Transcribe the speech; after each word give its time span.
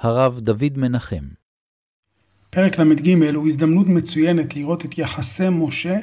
הרב 0.00 0.40
דוד 0.40 0.72
מנחם. 0.76 1.24
פרק 2.50 2.78
ל"ג 2.78 3.34
הוא 3.34 3.46
הזדמנות 3.46 3.86
מצוינת 3.86 4.56
לראות 4.56 4.84
את 4.84 4.98
יחסי 4.98 5.48
משה, 5.50 5.98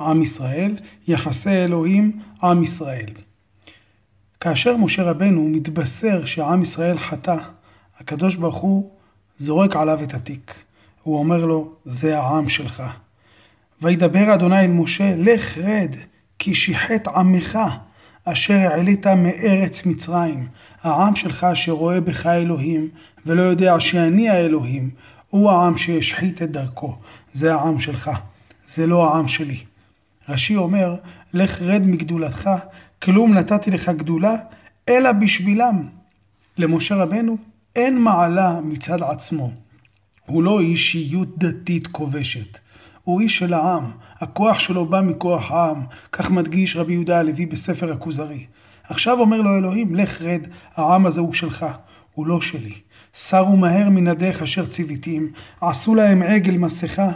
עם 0.00 0.22
ישראל, 0.22 0.76
יחסי 1.08 1.50
אלוהים, 1.50 2.20
עם 2.42 2.62
ישראל. 2.62 3.10
כאשר 4.40 4.76
משה 4.76 5.02
רבנו 5.02 5.48
מתבשר 5.48 6.24
שעם 6.24 6.62
ישראל 6.62 6.98
חטא, 6.98 7.36
הקדוש 7.98 8.36
ברוך 8.36 8.56
הוא 8.56 8.90
זורק 9.36 9.76
עליו 9.76 10.02
את 10.02 10.14
התיק. 10.14 10.54
הוא 11.02 11.18
אומר 11.18 11.44
לו, 11.44 11.74
זה 11.84 12.18
העם 12.18 12.48
שלך. 12.48 12.82
וידבר 13.82 14.34
אדוני 14.34 14.60
אל 14.60 14.70
משה, 14.70 15.14
לך 15.16 15.58
רד, 15.58 15.94
כי 16.38 16.54
שיחת 16.54 17.08
עמך, 17.08 17.58
אשר 18.24 18.58
העלית 18.58 19.06
מארץ 19.06 19.86
מצרים. 19.86 20.48
העם 20.82 21.16
שלך 21.16 21.46
שרואה 21.54 22.00
בך 22.00 22.26
אלוהים, 22.26 22.88
ולא 23.26 23.42
יודע 23.42 23.80
שאני 23.80 24.28
האלוהים, 24.28 24.90
הוא 25.28 25.50
העם 25.50 25.76
שהשחית 25.76 26.42
את 26.42 26.50
דרכו. 26.50 26.96
זה 27.32 27.54
העם 27.54 27.80
שלך, 27.80 28.10
זה 28.68 28.86
לא 28.86 29.14
העם 29.14 29.28
שלי. 29.28 29.58
רש"י 30.28 30.56
אומר, 30.56 30.94
לך 31.34 31.62
רד 31.62 31.82
מגדולתך, 31.86 32.50
כלום 33.02 33.34
נתתי 33.34 33.70
לך 33.70 33.88
גדולה, 33.88 34.34
אלא 34.88 35.12
בשבילם. 35.12 35.88
למשה 36.58 36.94
רבנו 36.94 37.36
אין 37.76 37.98
מעלה 37.98 38.60
מצד 38.62 39.02
עצמו. 39.02 39.50
הוא 40.26 40.42
לא 40.42 40.60
אישיות 40.60 41.38
דתית 41.38 41.86
כובשת. 41.86 42.58
הוא 43.04 43.20
איש 43.20 43.38
של 43.38 43.54
העם, 43.54 43.90
הכוח 44.20 44.58
שלו 44.58 44.86
בא 44.86 45.00
מכוח 45.00 45.50
העם, 45.50 45.84
כך 46.12 46.30
מדגיש 46.30 46.76
רבי 46.76 46.92
יהודה 46.92 47.18
הלוי 47.18 47.46
בספר 47.46 47.92
הכוזרי. 47.92 48.46
עכשיו 48.84 49.20
אומר 49.20 49.40
לו 49.40 49.58
אלוהים, 49.58 49.94
לך 49.94 50.22
רד, 50.22 50.46
העם 50.74 51.06
הזה 51.06 51.20
הוא 51.20 51.32
שלך, 51.32 51.66
הוא 52.14 52.26
לא 52.26 52.40
שלי. 52.40 52.74
סרו 53.14 53.56
מהר 53.56 53.88
מנדיך 53.88 54.42
אשר 54.42 54.66
ציוויתים, 54.66 55.32
עשו 55.60 55.94
להם 55.94 56.22
עגל 56.22 56.58
מסכה, 56.58 57.08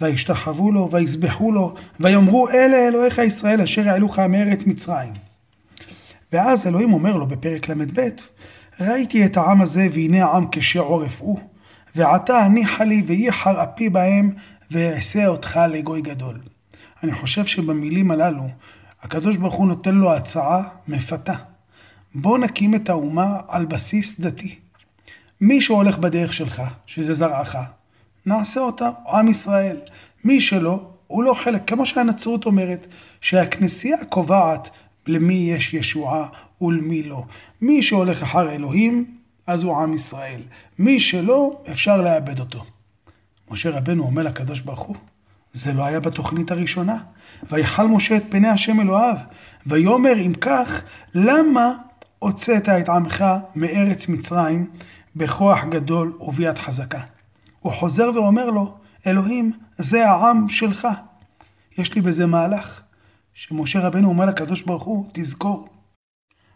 וישתחוו 0.00 0.72
לו, 0.72 0.90
ויזבחו 0.90 1.52
לו, 1.52 1.74
ויאמרו 2.00 2.48
אלה 2.48 2.88
אלוהיך 2.88 3.18
ישראל 3.18 3.60
אשר 3.60 3.88
העלוך 3.88 4.18
מארץ 4.18 4.66
מצרים. 4.66 5.12
ואז 6.32 6.66
אלוהים 6.66 6.92
אומר 6.92 7.16
לו 7.16 7.26
בפרק 7.26 7.68
ל"ב, 7.68 8.08
ראיתי 8.80 9.24
את 9.24 9.36
העם 9.36 9.62
הזה 9.62 9.88
והנה 9.92 10.24
העם 10.24 10.46
קשה 10.46 10.80
עורף 10.80 11.20
הוא, 11.20 11.38
ועתה 11.94 12.38
הניחה 12.38 12.84
לי 12.84 13.02
וייחר 13.06 13.62
אפי 13.62 13.88
בהם, 13.88 14.30
ואעשה 14.70 15.26
אותך 15.26 15.60
לגוי 15.70 16.02
גדול. 16.02 16.40
אני 17.02 17.14
חושב 17.14 17.46
שבמילים 17.46 18.10
הללו, 18.10 18.48
הקדוש 19.02 19.36
ברוך 19.36 19.54
הוא 19.54 19.68
נותן 19.68 19.94
לו 19.94 20.12
הצעה 20.12 20.62
מפתה. 20.88 21.34
בוא 22.14 22.38
נקים 22.38 22.74
את 22.74 22.88
האומה 22.88 23.40
על 23.48 23.66
בסיס 23.66 24.20
דתי. 24.20 24.58
מי 25.40 25.60
שהולך 25.60 25.98
בדרך 25.98 26.32
שלך, 26.32 26.62
שזה 26.86 27.14
זרעך, 27.14 27.56
נעשה 28.26 28.60
אותה 28.60 28.90
עם 29.12 29.28
ישראל. 29.28 29.76
מי 30.24 30.40
שלא, 30.40 30.90
הוא 31.06 31.24
לא 31.24 31.34
חלק. 31.34 31.62
כמו 31.66 31.86
שהנצרות 31.86 32.46
אומרת, 32.46 32.86
שהכנסייה 33.20 34.04
קובעת 34.08 34.70
למי 35.06 35.34
יש 35.34 35.74
ישועה 35.74 36.28
ולמי 36.60 37.02
לא. 37.02 37.24
מי 37.60 37.82
שהולך 37.82 38.22
אחר 38.22 38.50
אלוהים, 38.50 39.04
אז 39.46 39.62
הוא 39.62 39.76
עם 39.76 39.94
ישראל. 39.94 40.40
מי 40.78 41.00
שלא, 41.00 41.62
אפשר 41.70 42.00
לאבד 42.00 42.40
אותו. 42.40 42.64
משה 43.50 43.70
רבנו 43.70 44.04
אומר 44.04 44.22
לקדוש 44.22 44.60
ברוך 44.60 44.80
הוא, 44.80 44.96
זה 45.52 45.72
לא 45.72 45.84
היה 45.84 46.00
בתוכנית 46.00 46.50
הראשונה. 46.50 46.98
ויחל 47.50 47.86
משה 47.86 48.16
את 48.16 48.24
פני 48.28 48.48
השם 48.48 48.80
אלוהיו, 48.80 49.16
ויאמר 49.66 50.20
אם 50.26 50.32
כך, 50.40 50.82
למה 51.14 51.72
הוצאת 52.18 52.68
את 52.68 52.88
עמך 52.88 53.24
מארץ 53.54 54.08
מצרים 54.08 54.70
בכוח 55.18 55.64
גדול 55.64 56.12
וביד 56.20 56.58
חזקה? 56.58 57.00
הוא 57.60 57.72
חוזר 57.72 58.10
ואומר 58.14 58.50
לו, 58.50 58.74
אלוהים, 59.06 59.52
זה 59.78 60.10
העם 60.10 60.48
שלך. 60.48 60.88
יש 61.78 61.94
לי 61.94 62.00
בזה 62.00 62.26
מהלך, 62.26 62.80
שמשה 63.34 63.80
רבנו 63.80 64.08
אומר 64.08 64.26
לקדוש 64.26 64.62
ברוך 64.62 64.84
הוא, 64.84 65.06
תזכור. 65.12 65.68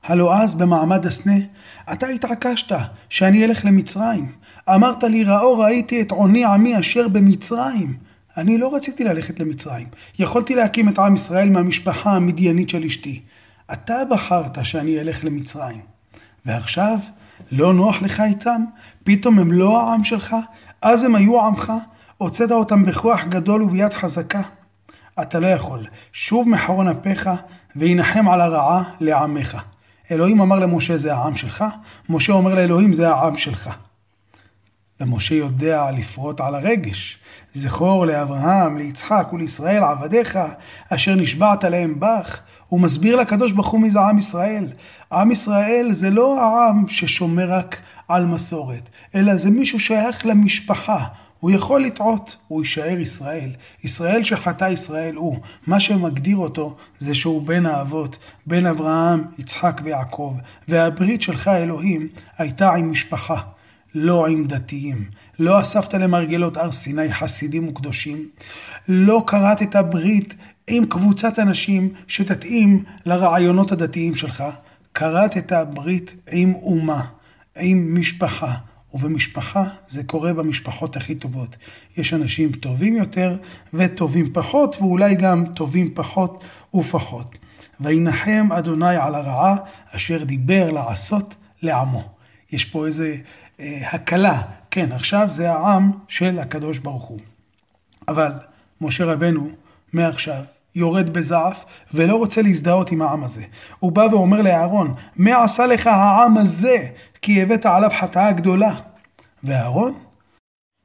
הלא 0.05 0.37
אז 0.37 0.55
במעמד 0.55 1.07
הסנה, 1.07 1.37
אתה 1.93 2.07
התעקשת 2.07 2.77
שאני 3.09 3.45
אלך 3.45 3.65
למצרים. 3.65 4.33
אמרת 4.69 5.03
לי, 5.03 5.25
ראו 5.25 5.59
ראיתי 5.59 6.03
את 6.03 6.11
עוני 6.11 6.45
עמי 6.45 6.79
אשר 6.79 7.09
במצרים. 7.09 7.97
אני 8.37 8.59
לא 8.59 8.75
רציתי 8.75 9.05
ללכת 9.05 9.41
למצרים. 9.41 9.87
יכולתי 10.19 10.55
להקים 10.55 10.89
את 10.89 10.99
עם 10.99 11.15
ישראל 11.15 11.51
מהמשפחה 11.51 12.11
המדיינית 12.11 12.69
של 12.69 12.85
אשתי. 12.85 13.23
אתה 13.73 14.05
בחרת 14.11 14.65
שאני 14.65 15.01
אלך 15.01 15.25
למצרים. 15.25 15.81
ועכשיו, 16.47 16.99
לא 17.51 17.75
נוח 17.75 18.03
לך 18.03 18.21
איתם? 18.21 18.65
פתאום 19.05 19.39
הם 19.39 19.53
לא 19.53 19.83
העם 19.83 20.05
שלך? 20.05 20.37
אז 20.83 21.05
הם 21.05 21.15
היו 21.15 21.47
עמך? 21.47 21.73
הוצאת 22.19 22.51
אותם 22.51 22.85
בכוח 22.85 23.25
גדול 23.25 23.63
וביד 23.63 23.93
חזקה? 23.93 24.41
אתה 25.23 25.41
לא 25.41 25.47
יכול. 25.47 25.87
שוב 26.13 26.49
מחרון 26.49 26.89
אפיך, 26.89 27.31
וינחם 27.77 28.29
על 28.29 28.41
הרעה 28.41 28.83
לעמך. 29.01 29.59
אלוהים 30.11 30.41
אמר 30.41 30.59
למשה, 30.59 30.97
זה 30.97 31.15
העם 31.15 31.37
שלך? 31.37 31.65
משה 32.09 32.33
אומר 32.33 32.55
לאלוהים, 32.55 32.93
זה 32.93 33.09
העם 33.09 33.37
שלך. 33.37 33.71
ומשה 35.01 35.35
יודע 35.35 35.91
לפרוט 35.91 36.41
על 36.41 36.55
הרגש. 36.55 37.19
זכור 37.55 38.07
לאברהם, 38.07 38.79
ליצחק 38.79 39.29
ולישראל 39.33 39.85
עבדיך, 39.85 40.39
אשר 40.89 41.15
נשבעת 41.15 41.65
להם 41.65 41.95
בך. 41.99 42.41
הוא 42.73 42.81
מסביר 42.81 43.17
לקדוש 43.17 43.53
ברוך 43.53 43.69
הוא 43.69 43.81
מי 43.81 43.91
זה 43.91 44.01
עם 44.01 44.19
ישראל. 44.19 44.67
עם 45.13 45.31
ישראל 45.31 45.89
זה 45.91 46.11
לא 46.11 46.41
העם 46.41 46.89
ששומר 46.89 47.51
רק 47.51 47.83
על 48.09 48.27
מסורת, 48.27 48.91
אלא 49.15 49.37
זה 49.37 49.51
מישהו 49.51 49.81
שייך 49.81 50.27
למשפחה. 50.27 51.05
הוא 51.41 51.51
יכול 51.51 51.83
לטעות, 51.83 52.37
הוא 52.49 52.63
יישאר 52.63 52.99
ישראל. 52.99 53.51
ישראל 53.85 54.23
שחטא 54.23 54.65
ישראל 54.65 55.15
הוא. 55.15 55.39
מה 55.67 55.81
שמגדיר 55.81 56.37
אותו 56.37 56.77
זה 56.99 57.15
שהוא 57.15 57.43
בן 57.43 57.67
האבות, 57.67 58.19
בן 58.47 58.67
אברהם, 58.67 59.25
יצחק 59.39 59.81
ויעקב. 59.85 60.35
והברית 60.69 61.23
שלך, 61.23 61.49
אלוהים, 61.49 62.09
הייתה 62.39 62.73
עם 62.73 62.91
משפחה. 62.91 63.41
לא 63.95 64.27
עם 64.27 64.47
דתיים. 64.47 65.05
לא 65.39 65.61
אספת 65.61 65.95
למרגלות 65.95 66.57
הר 66.57 66.73
סיני 66.73 67.15
חסידים 67.15 67.69
וקדושים. 67.69 68.29
לא 68.89 69.23
קראת 69.27 69.63
את 69.63 69.77
הברית 69.77 70.35
עם 70.67 70.87
קבוצת 70.87 71.39
אנשים 71.39 71.93
שתתאים 72.07 72.85
לרעיונות 73.07 73.73
הדתיים 73.73 74.17
שלך. 74.17 74.45
קראת 74.93 75.37
את 75.37 75.53
הברית 75.53 76.17
עם 76.33 76.55
אומה, 76.55 77.03
עם 77.57 77.99
משפחה. 77.99 78.55
ובמשפחה 78.95 79.65
זה 79.89 80.05
קורה 80.05 80.33
במשפחות 80.33 80.97
הכי 80.97 81.15
טובות. 81.15 81.57
יש 81.97 82.15
אנשים 82.15 82.53
טובים 82.53 82.97
יותר 82.97 83.37
וטובים 83.75 84.33
פחות, 84.33 84.77
ואולי 84.81 85.15
גם 85.15 85.45
טובים 85.55 85.95
פחות 85.95 86.45
ופחות. 86.75 87.39
וינחם 87.81 88.49
אדוני 88.53 88.97
על 88.97 89.15
הרעה 89.15 89.57
אשר 89.91 90.25
דיבר 90.25 90.71
לעשות 90.71 91.35
לעמו. 91.63 92.09
יש 92.53 92.65
פה 92.65 92.87
איזה 92.87 93.17
הקלה. 93.61 94.43
כן, 94.71 94.93
עכשיו 94.93 95.27
זה 95.31 95.53
העם 95.53 95.93
של 96.09 96.39
הקדוש 96.39 96.79
ברוך 96.79 97.05
הוא. 97.05 97.19
אבל 98.09 98.33
משה 98.81 99.05
רבנו, 99.05 99.51
מעכשיו, 99.93 100.43
יורד 100.75 101.13
בזעף 101.13 101.65
ולא 101.95 102.15
רוצה 102.15 102.43
להזדהות 102.43 102.91
עם 102.91 103.03
העם 103.03 103.25
הזה. 103.25 103.43
הוא 103.79 103.93
בא 103.93 104.07
ואומר 104.11 104.43
לאהרון, 104.43 104.95
מה 105.17 105.45
עשה 105.45 105.67
לך 105.67 105.87
העם 105.87 106.37
הזה? 106.37 106.77
כי 107.23 107.43
הבאת 107.43 107.67
עליו 107.67 107.91
חטאה 108.01 108.33
גדולה. 108.33 108.75
ואהרון, 109.45 109.95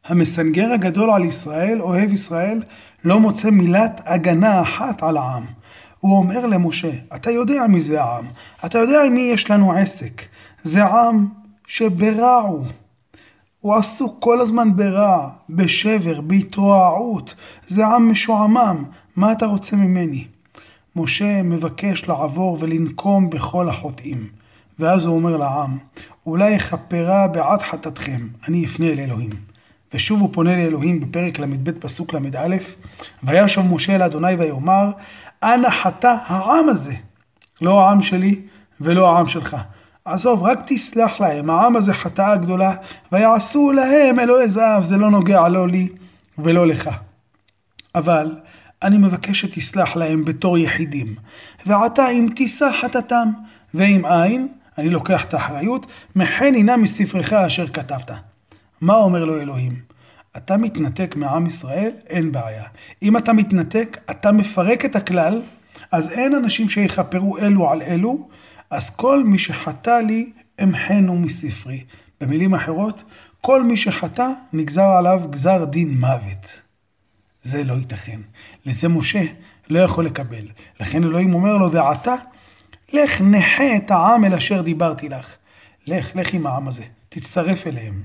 המסנגר 0.06 0.72
הגדול 0.72 1.10
על 1.10 1.26
ישראל, 1.26 1.82
אוהב 1.82 2.14
ישראל, 2.14 2.64
לא 3.04 3.20
מוצא 3.20 3.50
מילת 3.50 4.02
הגנה 4.06 4.62
אחת 4.62 5.04
על 5.04 5.18
העם. 5.18 5.46
הוא 6.00 6.18
אומר 6.18 6.46
למשה, 6.46 6.92
אתה 7.16 7.32
יודע 7.32 7.68
מי 7.70 7.82
זה 7.82 8.02
העם, 8.02 8.26
אתה 8.66 8.78
יודע 8.78 9.04
עם 9.04 9.14
מי 9.14 9.22
יש 9.22 9.52
לנו 9.52 9.74
עסק. 9.74 10.22
זה 10.62 10.86
עם 10.86 11.28
שברע 11.68 12.34
הוא. 12.34 12.66
הוא 13.62 13.76
עסוק 13.76 14.16
כל 14.20 14.42
הזמן 14.42 14.76
ברע, 14.76 15.30
בשבר, 15.50 16.22
בהתרועעות. 16.22 17.36
זה 17.68 17.88
עם 17.88 18.12
משועמם, 18.12 18.84
מה 19.16 19.32
אתה 19.32 19.46
רוצה 19.46 19.76
ממני? 19.76 20.28
משה 20.96 21.44
מבקש 21.44 22.08
לעבור 22.08 22.58
ולנקום 22.60 23.30
בכל 23.30 23.70
החוטאים. 23.70 24.28
ואז 24.80 25.06
הוא 25.06 25.16
אומר 25.16 25.38
לעם, 25.38 25.78
אולי 26.26 26.56
אכפרה 26.56 27.28
בעד 27.28 27.62
חטאתכם, 27.62 28.28
אני 28.48 28.66
אפנה 28.66 28.88
אל 28.88 29.00
אלוהים. 29.00 29.32
ושוב 29.94 30.22
הוא 30.22 30.30
פונה 30.34 30.58
לאלוהים 30.58 31.00
בפרק 31.00 31.40
ל"ב 31.40 31.72
פסוק 31.72 32.14
ל"א, 32.14 32.56
וישב 33.24 33.62
משה 33.62 33.96
אל 33.96 34.02
אדוני 34.02 34.34
ויאמר, 34.34 34.92
אנא 35.44 35.70
חטא 35.70 36.16
העם 36.26 36.70
הזה, 36.70 36.94
לא 37.62 37.82
העם 37.82 38.02
שלי 38.02 38.42
ולא 38.82 39.16
העם 39.16 39.28
שלך. 39.28 39.58
עזוב, 40.08 40.44
רק 40.44 40.60
תסלח 40.66 41.20
להם, 41.20 41.50
העם 41.50 41.76
הזה 41.76 41.94
חטאה 41.94 42.36
גדולה, 42.36 42.74
ויעשו 43.12 43.72
להם 43.72 44.20
אלוהי 44.20 44.50
זהב, 44.50 44.84
זה 44.84 44.98
לא 44.98 45.12
נוגע 45.12 45.48
לא 45.48 45.68
לי 45.68 45.88
ולא 46.38 46.68
לך. 46.68 46.90
אבל 47.96 48.36
אני 48.84 48.98
מבקש 48.98 49.42
שתסלח 49.42 49.96
להם 49.96 50.26
בתור 50.26 50.58
יחידים, 50.58 51.16
ועתה 51.66 52.10
אם 52.10 52.28
תישא 52.36 52.70
חטאתם, 52.82 53.30
ואם 53.74 54.06
אין, 54.06 54.48
אני 54.78 54.90
לוקח 54.90 55.24
את 55.24 55.34
האחריות, 55.34 55.86
מחן 56.16 56.56
הנה 56.56 56.78
מספרך 56.78 57.34
אשר 57.34 57.68
כתבת. 57.68 58.12
מה 58.82 58.94
אומר 58.94 59.26
לו 59.26 59.42
אלוהים? 59.42 59.76
אתה 60.38 60.58
מתנתק 60.58 61.16
מעם 61.16 61.46
ישראל, 61.46 61.92
אין 62.10 62.32
בעיה. 62.32 62.64
אם 63.04 63.18
אתה 63.18 63.34
מתנתק, 63.34 63.98
אתה 64.12 64.32
מפרק 64.32 64.86
את 64.86 64.96
הכלל, 64.96 65.42
אז 65.92 66.12
אין 66.12 66.36
אנשים 66.36 66.70
שיכפרו 66.70 67.38
אלו 67.38 67.72
על 67.72 67.82
אלו, 67.82 68.28
אז 68.70 68.90
כל 68.90 69.24
מי 69.24 69.40
שחטא 69.40 70.00
לי, 70.08 70.32
אמחנו 70.64 71.16
מספרי. 71.16 71.84
במילים 72.22 72.54
אחרות, 72.54 73.04
כל 73.42 73.64
מי 73.64 73.78
שחטא, 73.78 74.28
נגזר 74.54 74.86
עליו 74.86 75.22
גזר 75.30 75.66
דין 75.66 76.00
מוות. 76.00 76.62
זה 77.44 77.64
לא 77.64 77.74
ייתכן. 77.74 78.20
לזה 78.66 78.88
משה 78.88 79.24
לא 79.70 79.80
יכול 79.80 80.06
לקבל. 80.06 80.48
לכן 80.80 81.04
אלוהים 81.04 81.34
אומר 81.34 81.58
לו, 81.58 81.72
ועתה, 81.72 82.16
לך 82.94 83.22
נחה 83.22 83.76
את 83.76 83.92
העם 83.92 84.26
אל 84.26 84.34
אשר 84.34 84.62
דיברתי 84.62 85.10
לך. 85.10 85.36
לך, 85.88 86.16
לך 86.16 86.34
עם 86.34 86.48
העם 86.48 86.68
הזה, 86.68 86.84
תצטרף 87.10 87.68
אליהם. 87.68 88.04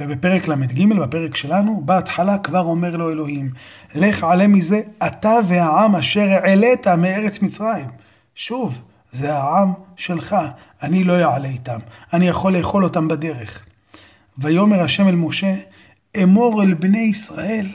ובפרק 0.00 0.48
ל"ג, 0.48 0.88
בפרק 1.00 1.36
שלנו, 1.36 1.82
בהתחלה 1.84 2.38
כבר 2.38 2.60
אומר 2.60 2.96
לו 2.96 3.10
אלוהים, 3.10 3.50
לך 3.94 4.24
עלה 4.24 4.46
מזה, 4.46 4.80
אתה 5.06 5.34
והעם 5.48 5.96
אשר 5.96 6.28
העלית 6.30 6.88
מארץ 6.88 7.42
מצרים. 7.42 7.86
שוב, 8.34 8.82
זה 9.12 9.34
העם 9.34 9.72
שלך, 9.96 10.36
אני 10.82 11.04
לא 11.04 11.32
אעלה 11.32 11.48
איתם, 11.48 11.78
אני 12.12 12.28
יכול 12.28 12.56
לאכול 12.56 12.84
אותם 12.84 13.08
בדרך. 13.08 13.64
ויאמר 14.38 14.80
השם 14.80 15.08
אל 15.08 15.14
משה, 15.14 15.54
אמור 16.22 16.62
אל 16.62 16.74
בני 16.74 16.98
ישראל, 16.98 17.66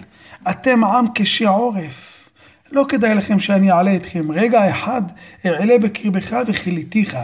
אתם 0.49 0.83
עם 0.83 1.05
קשי 1.15 1.45
עורף. 1.45 2.29
לא 2.71 2.85
כדאי 2.89 3.15
לכם 3.15 3.39
שאני 3.39 3.71
אעלה 3.71 3.95
אתכם. 3.95 4.31
רגע 4.31 4.69
אחד 4.69 5.01
אעלה 5.45 5.77
בקרבך 5.77 6.37
וכיליתיך. 6.47 7.17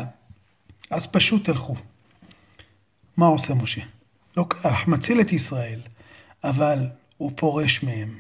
אז 0.92 1.08
פשוט 1.08 1.46
תלכו. 1.46 1.76
מה 3.18 3.26
עושה 3.26 3.54
משה? 3.54 3.82
לוקח, 4.38 4.88
מציל 4.88 5.22
את 5.22 5.34
ישראל, 5.34 5.80
אבל 6.44 6.88
הוא 7.18 7.32
פורש 7.36 7.84
מהם. 7.84 8.16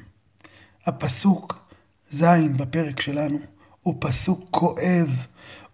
הפסוק 0.85 1.65
ז' 2.11 2.25
בפרק 2.57 3.01
שלנו 3.01 3.39
הוא 3.81 3.95
פסוק 3.99 4.47
כואב, 4.51 5.25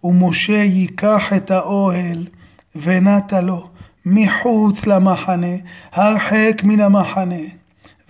ומשה 0.04 0.52
ייקח 0.52 1.32
את 1.36 1.50
האוהל 1.50 2.26
ונטה 2.76 3.40
לו 3.40 3.70
מחוץ 4.06 4.86
למחנה, 4.86 5.56
הרחק 5.92 6.62
מן 6.62 6.80
המחנה, 6.80 7.44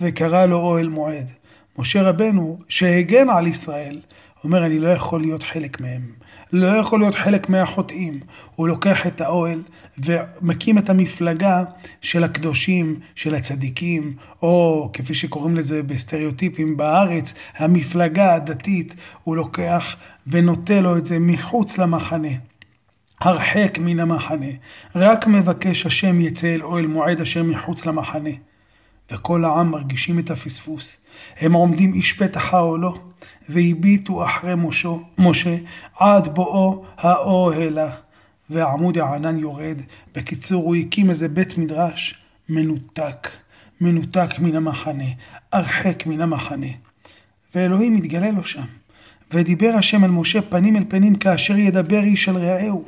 וקרא 0.01 0.45
לו 0.45 0.57
אוהל 0.57 0.87
מועד. 0.87 1.31
משה 1.77 2.01
רבנו, 2.01 2.59
שהגן 2.69 3.29
על 3.29 3.47
ישראל, 3.47 4.01
אומר, 4.43 4.65
אני 4.65 4.79
לא 4.79 4.87
יכול 4.87 5.21
להיות 5.21 5.43
חלק 5.43 5.81
מהם. 5.81 6.20
לא 6.53 6.67
יכול 6.67 6.99
להיות 6.99 7.15
חלק 7.15 7.49
מהחוטאים. 7.49 8.19
הוא 8.55 8.67
לוקח 8.67 9.07
את 9.07 9.21
האוהל 9.21 9.61
ומקים 9.97 10.77
את 10.77 10.89
המפלגה 10.89 11.63
של 12.01 12.23
הקדושים, 12.23 12.99
של 13.15 13.35
הצדיקים, 13.35 14.15
או 14.41 14.89
כפי 14.93 15.13
שקוראים 15.13 15.55
לזה 15.55 15.83
בסטריאוטיפים 15.83 16.77
בארץ, 16.77 17.33
המפלגה 17.57 18.33
הדתית, 18.33 18.95
הוא 19.23 19.35
לוקח 19.35 19.95
ונוטה 20.27 20.81
לו 20.81 20.97
את 20.97 21.05
זה 21.05 21.19
מחוץ 21.19 21.77
למחנה. 21.77 22.27
הרחק 23.19 23.77
מן 23.81 23.99
המחנה, 23.99 24.51
רק 24.95 25.27
מבקש 25.27 25.85
השם 25.85 26.21
יצא 26.21 26.55
אל 26.55 26.63
אוהל 26.63 26.87
מועד 26.87 27.21
אשר 27.21 27.43
מחוץ 27.43 27.85
למחנה. 27.85 28.29
וכל 29.11 29.45
העם 29.45 29.71
מרגישים 29.71 30.19
את 30.19 30.31
הפספוס. 30.31 30.97
הם 31.39 31.53
עומדים 31.53 31.93
איש 31.93 32.13
פתח 32.13 32.53
האוהלו, 32.53 33.10
והביטו 33.49 34.25
אחרי 34.25 34.55
מושו, 34.55 35.03
משה 35.17 35.55
עד 35.99 36.35
בואו 36.35 36.85
האוהלה. 36.97 37.91
ועמוד 38.51 38.97
הענן 38.97 39.39
יורד. 39.39 39.81
בקיצור, 40.15 40.63
הוא 40.63 40.75
הקים 40.75 41.09
איזה 41.09 41.27
בית 41.27 41.57
מדרש 41.57 42.15
מנותק, 42.49 43.29
מנותק 43.81 44.39
מן 44.39 44.55
המחנה, 44.55 45.05
הרחק 45.51 46.05
מן 46.05 46.21
המחנה. 46.21 46.67
ואלוהים 47.55 47.95
מתגלה 47.95 48.31
לו 48.31 48.43
שם. 48.43 48.65
ודיבר 49.33 49.73
השם 49.77 50.03
אל 50.03 50.09
משה 50.09 50.41
פנים 50.41 50.75
אל 50.75 50.83
פנים 50.87 51.15
כאשר 51.15 51.57
ידבר 51.57 52.03
איש 52.03 52.29
אל 52.29 52.37
רעהו. 52.37 52.83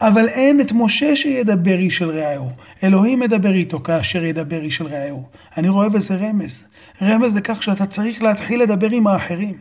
אבל 0.00 0.28
אין 0.28 0.60
את 0.60 0.72
משה 0.72 1.16
שידבר 1.16 1.78
איש 1.78 2.02
אל 2.02 2.10
רעהו. 2.10 2.50
אלוהים 2.84 3.20
מדבר 3.20 3.54
איתו 3.54 3.80
כאשר 3.80 4.24
ידבר 4.24 4.60
איש 4.60 4.80
אל 4.80 4.86
רעהו. 4.86 5.24
אני 5.56 5.68
רואה 5.68 5.88
בזה 5.88 6.14
רמז. 6.16 6.64
רמז 7.02 7.36
לכך 7.36 7.62
שאתה 7.62 7.86
צריך 7.86 8.22
להתחיל 8.22 8.62
לדבר 8.62 8.90
עם 8.90 9.06
האחרים. 9.06 9.54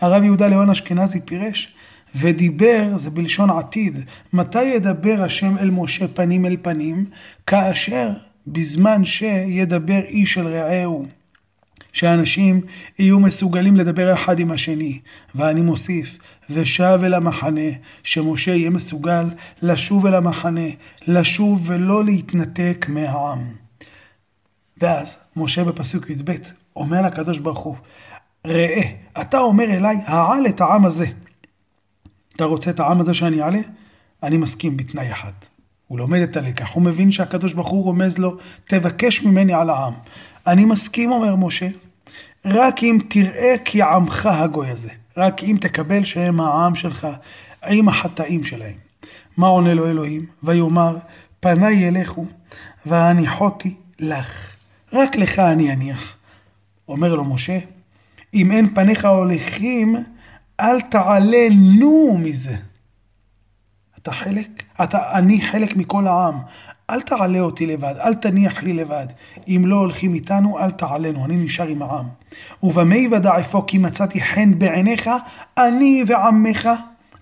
הרב 0.00 0.22
יהודה 0.22 0.48
ליאון 0.48 0.70
אשכנזי 0.70 1.20
פירש, 1.20 1.74
ודיבר 2.14 2.96
זה 2.96 3.10
בלשון 3.10 3.50
עתיד. 3.50 3.98
מתי 4.32 4.62
ידבר 4.62 5.22
השם 5.22 5.58
אל 5.58 5.70
משה 5.70 6.08
פנים 6.08 6.46
אל 6.46 6.56
פנים? 6.62 7.04
כאשר 7.46 8.10
בזמן 8.46 9.04
שידבר 9.04 10.00
איש 10.08 10.38
אל 10.38 10.46
רעהו. 10.46 11.06
שאנשים 11.92 12.60
יהיו 12.98 13.20
מסוגלים 13.20 13.76
לדבר 13.76 14.14
אחד 14.14 14.38
עם 14.38 14.50
השני. 14.50 15.00
ואני 15.34 15.60
מוסיף, 15.60 16.18
ושב 16.50 16.98
אל 17.04 17.14
המחנה, 17.14 17.70
שמשה 18.02 18.54
יהיה 18.54 18.70
מסוגל 18.70 19.24
לשוב 19.62 20.06
אל 20.06 20.14
המחנה, 20.14 20.68
לשוב 21.06 21.62
ולא 21.64 22.04
להתנתק 22.04 22.86
מהעם. 22.88 23.54
ואז 24.80 25.18
משה 25.36 25.64
בפסוק 25.64 26.10
י"ב 26.10 26.32
אומר 26.76 27.02
לקדוש 27.02 27.38
ברוך 27.38 27.58
הוא, 27.58 27.76
ראה, 28.46 28.82
אתה 29.20 29.38
אומר 29.38 29.64
אליי, 29.64 29.96
העל 30.06 30.46
את 30.46 30.60
העם 30.60 30.84
הזה. 30.84 31.06
אתה 32.36 32.44
רוצה 32.44 32.70
את 32.70 32.80
העם 32.80 33.00
הזה 33.00 33.14
שאני 33.14 33.42
אעלה? 33.42 33.60
אני 34.22 34.36
מסכים 34.36 34.76
בתנאי 34.76 35.12
אחד. 35.12 35.32
הוא 35.86 35.98
לומד 35.98 36.20
את 36.20 36.36
הלקח, 36.36 36.72
הוא 36.72 36.82
מבין 36.82 37.10
שהקדוש 37.10 37.52
ברוך 37.52 37.68
הוא 37.68 37.84
רומז 37.84 38.18
לו, 38.18 38.36
תבקש 38.64 39.22
ממני 39.22 39.54
על 39.54 39.70
העם. 39.70 39.92
אני 40.46 40.64
מסכים, 40.64 41.12
אומר 41.12 41.36
משה, 41.36 41.68
רק 42.44 42.82
אם 42.82 42.98
תראה 43.08 43.54
כי 43.64 43.82
עמך 43.82 44.26
הגוי 44.26 44.70
הזה. 44.70 44.90
רק 45.16 45.42
אם 45.42 45.56
תקבל 45.60 46.04
שהם 46.04 46.40
העם 46.40 46.74
שלך, 46.74 47.08
עם 47.66 47.88
החטאים 47.88 48.44
שלהם. 48.44 48.76
מה 49.36 49.46
עונה 49.46 49.74
לו 49.74 49.90
אלוהים? 49.90 50.26
ויאמר, 50.42 50.96
פניי 51.40 51.74
ילכו, 51.74 52.26
והניחותי 52.86 53.74
לך. 53.98 54.52
רק 54.92 55.16
לך 55.16 55.38
אני 55.38 55.72
אניח. 55.72 56.14
אומר 56.88 57.14
לו 57.14 57.24
משה, 57.24 57.58
אם 58.34 58.52
אין 58.52 58.74
פניך 58.74 59.04
הולכים, 59.04 59.96
אל 60.60 60.80
תעלנו 60.80 62.18
מזה. 62.18 62.56
אתה 63.98 64.12
חלק, 64.12 64.62
אתה, 64.82 65.18
אני 65.18 65.40
חלק 65.40 65.76
מכל 65.76 66.06
העם. 66.06 66.34
אל 66.92 67.00
תעלה 67.00 67.40
אותי 67.40 67.66
לבד, 67.66 67.94
אל 68.04 68.14
תניח 68.14 68.62
לי 68.62 68.72
לבד. 68.72 69.06
אם 69.48 69.62
לא 69.66 69.76
הולכים 69.76 70.14
איתנו, 70.14 70.58
אל 70.58 70.70
תעלנו, 70.70 71.24
אני 71.24 71.36
נשאר 71.36 71.66
עם 71.66 71.82
העם. 71.82 72.06
ובמה 72.62 72.96
יוודע 72.96 73.38
אפוא 73.38 73.62
כי 73.66 73.78
מצאתי 73.78 74.20
חן 74.20 74.58
בעיניך, 74.58 75.10
אני 75.58 76.04
ועמך, 76.06 76.68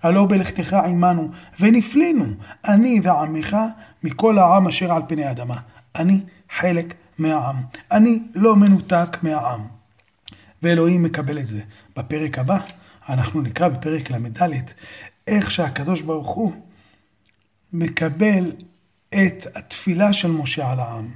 הלא 0.03 0.25
בלכתך 0.25 0.73
עמנו, 0.73 1.29
ונפלינו, 1.59 2.25
אני 2.67 2.99
ועמך, 3.03 3.57
מכל 4.03 4.37
העם 4.37 4.67
אשר 4.67 4.93
על 4.93 5.01
פני 5.07 5.25
האדמה. 5.25 5.57
אני 5.95 6.19
חלק 6.57 6.93
מהעם. 7.17 7.55
אני 7.91 8.19
לא 8.35 8.55
מנותק 8.55 9.17
מהעם. 9.21 9.61
ואלוהים 10.63 11.03
מקבל 11.03 11.39
את 11.39 11.47
זה. 11.47 11.61
בפרק 11.97 12.39
הבא, 12.39 12.57
אנחנו 13.09 13.41
נקרא 13.41 13.67
בפרק 13.67 14.11
ל"ד, 14.11 14.53
איך 15.27 15.51
שהקדוש 15.51 16.01
ברוך 16.01 16.29
הוא 16.29 16.53
מקבל 17.73 18.51
את 19.15 19.47
התפילה 19.55 20.13
של 20.13 20.31
משה 20.31 20.71
על 20.71 20.79
העם. 20.79 21.07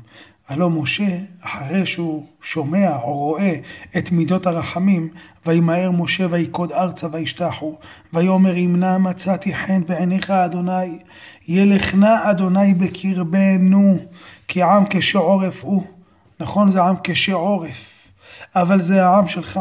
הלא 0.48 0.70
משה, 0.70 1.18
אחרי 1.42 1.86
שהוא 1.86 2.26
שומע 2.42 2.96
או 2.96 3.14
רואה 3.14 3.56
את 3.98 4.12
מידות 4.12 4.48
הרחמים, 4.48 5.10
וימהר 5.46 5.92
משה 5.92 6.28
ויקוד 6.30 6.72
ארצה 6.72 7.08
וישתחו, 7.12 7.78
ויאמר 8.14 8.58
אם 8.58 8.76
נא 8.80 8.98
מצאתי 8.98 9.56
חן 9.56 9.82
בעיניך 9.86 10.32
אדוני, 10.32 11.00
ילך 11.48 11.96
נא 11.96 12.32
אדוני 12.32 12.74
בקרבנו, 12.74 13.98
כי 14.48 14.64
עם 14.64 14.86
קשה 14.86 15.20
עורף 15.20 15.64
הוא. 15.64 15.84
נכון, 16.40 16.70
זה 16.70 16.84
עם 16.84 16.96
קשה 17.04 17.34
עורף, 17.34 17.92
אבל 18.56 18.82
זה 18.82 19.06
העם 19.06 19.28
שלך, 19.28 19.60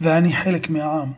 ואני 0.00 0.32
חלק 0.32 0.70
מהעם. 0.70 1.12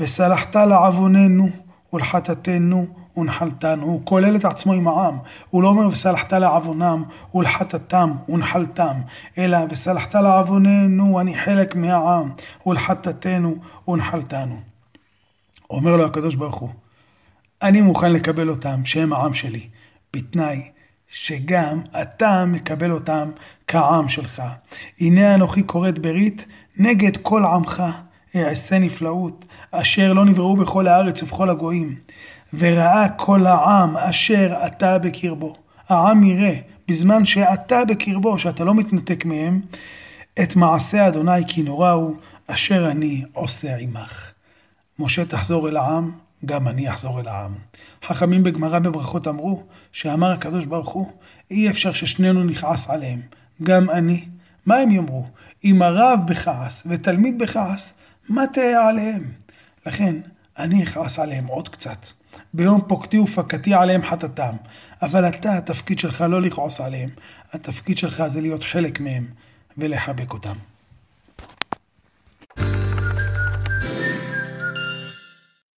וסלחת 0.00 0.56
לעווננו 0.56 1.48
ולחטאתנו 1.92 2.86
ונחלתנו, 3.16 3.86
הוא 3.86 4.00
כולל 4.04 4.36
את 4.36 4.44
עצמו 4.44 4.72
עם 4.72 4.88
העם. 4.88 5.18
הוא 5.50 5.62
לא 5.62 5.68
אומר 5.68 5.86
וסלחת 5.86 6.32
לעוונם 6.32 7.04
ולחטאתם 7.34 8.12
ונחלתם, 8.28 9.00
אלא 9.38 9.58
וסלחת 9.70 10.14
לעווננו, 10.14 11.20
אני 11.20 11.38
חלק 11.38 11.76
מהעם, 11.76 12.30
ולחטאתנו 12.66 13.56
ונחלתנו. 13.88 14.60
אומר 15.70 15.96
לו 15.96 16.04
הקדוש 16.04 16.34
ברוך 16.34 16.56
הוא, 16.56 16.70
אני 17.62 17.80
מוכן 17.80 18.12
לקבל 18.12 18.48
אותם, 18.48 18.84
שהם 18.84 19.12
העם 19.12 19.34
שלי, 19.34 19.68
בתנאי 20.12 20.70
שגם 21.08 21.80
אתה 22.02 22.44
מקבל 22.44 22.92
אותם 22.92 23.30
כעם 23.66 24.08
שלך. 24.08 24.42
הנה 25.00 25.34
אנוכי 25.34 25.66
כורת 25.66 25.98
ברית 25.98 26.46
נגד 26.76 27.16
כל 27.16 27.44
עמך, 27.44 27.82
אעשה 28.36 28.78
נפלאות, 28.78 29.44
אשר 29.70 30.12
לא 30.12 30.24
נבראו 30.24 30.56
בכל 30.56 30.86
הארץ 30.86 31.22
ובכל 31.22 31.50
הגויים. 31.50 31.96
וראה 32.58 33.08
כל 33.08 33.46
העם 33.46 33.96
אשר 33.96 34.52
אתה 34.66 34.98
בקרבו. 34.98 35.56
העם 35.88 36.22
יראה, 36.22 36.56
בזמן 36.88 37.24
שאתה 37.24 37.84
בקרבו, 37.84 38.38
שאתה 38.38 38.64
לא 38.64 38.74
מתנתק 38.74 39.24
מהם, 39.24 39.60
את 40.42 40.56
מעשה 40.56 41.08
אדוני 41.08 41.46
כי 41.46 41.62
נורא 41.62 41.90
הוא, 41.90 42.16
אשר 42.46 42.90
אני 42.90 43.24
עושה 43.32 43.76
עמך. 43.76 44.30
משה 44.98 45.24
תחזור 45.24 45.68
אל 45.68 45.76
העם, 45.76 46.12
גם 46.44 46.68
אני 46.68 46.90
אחזור 46.90 47.20
אל 47.20 47.28
העם. 47.28 47.54
חכמים 48.04 48.42
בגמרא 48.42 48.78
בברכות 48.78 49.28
אמרו, 49.28 49.62
שאמר 49.92 50.32
הקדוש 50.32 50.64
ברוך 50.64 50.88
הוא, 50.88 51.12
אי 51.50 51.70
אפשר 51.70 51.92
ששנינו 51.92 52.44
נכעס 52.44 52.90
עליהם, 52.90 53.20
גם 53.62 53.90
אני. 53.90 54.24
מה 54.66 54.76
הם 54.76 54.90
יאמרו? 54.90 55.26
אם 55.64 55.82
הרב 55.82 56.20
בכעס 56.26 56.82
ותלמיד 56.86 57.38
בכעס, 57.38 57.92
מה 58.28 58.46
תהיה 58.46 58.88
עליהם? 58.88 59.32
לכן, 59.86 60.14
אני 60.58 60.82
אכעס 60.82 61.18
עליהם 61.18 61.46
עוד 61.46 61.68
קצת. 61.68 62.19
ביום 62.54 62.80
פוקדי 62.86 63.18
ופקתי 63.18 63.74
עליהם 63.74 64.02
חטאתם. 64.04 64.56
אבל 65.02 65.28
אתה, 65.28 65.56
התפקיד 65.56 65.98
שלך 65.98 66.20
לא 66.20 66.42
לכעוס 66.42 66.80
עליהם. 66.80 67.10
התפקיד 67.52 67.98
שלך 67.98 68.26
זה 68.26 68.40
להיות 68.40 68.64
חלק 68.64 69.00
מהם 69.00 69.26
ולחבק 69.78 70.32
אותם. 70.32 70.54